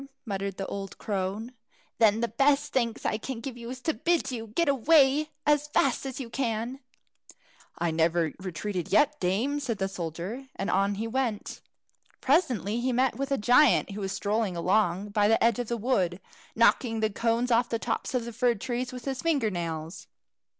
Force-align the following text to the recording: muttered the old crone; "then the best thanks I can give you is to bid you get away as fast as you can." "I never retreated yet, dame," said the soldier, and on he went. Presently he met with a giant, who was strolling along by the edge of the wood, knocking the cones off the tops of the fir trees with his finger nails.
muttered 0.25 0.57
the 0.57 0.65
old 0.65 0.97
crone; 0.97 1.51
"then 1.99 2.21
the 2.21 2.27
best 2.27 2.73
thanks 2.73 3.05
I 3.05 3.19
can 3.19 3.39
give 3.39 3.55
you 3.55 3.69
is 3.69 3.81
to 3.81 3.93
bid 3.93 4.31
you 4.31 4.47
get 4.47 4.67
away 4.67 5.29
as 5.45 5.67
fast 5.67 6.07
as 6.07 6.19
you 6.19 6.27
can." 6.27 6.79
"I 7.77 7.91
never 7.91 8.33
retreated 8.39 8.91
yet, 8.91 9.19
dame," 9.19 9.59
said 9.59 9.77
the 9.77 9.87
soldier, 9.87 10.47
and 10.55 10.71
on 10.71 10.95
he 10.95 11.05
went. 11.07 11.61
Presently 12.19 12.81
he 12.81 12.91
met 12.91 13.15
with 13.15 13.31
a 13.31 13.37
giant, 13.37 13.91
who 13.91 14.01
was 14.01 14.11
strolling 14.11 14.57
along 14.57 15.09
by 15.09 15.27
the 15.27 15.43
edge 15.43 15.59
of 15.59 15.67
the 15.67 15.77
wood, 15.77 16.19
knocking 16.55 16.99
the 17.01 17.11
cones 17.11 17.51
off 17.51 17.69
the 17.69 17.77
tops 17.77 18.15
of 18.15 18.25
the 18.25 18.33
fir 18.33 18.55
trees 18.55 18.91
with 18.91 19.05
his 19.05 19.21
finger 19.21 19.51
nails. 19.51 20.07